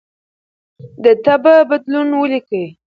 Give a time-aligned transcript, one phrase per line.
[1.03, 2.65] د تبه بدلون ولیکئ.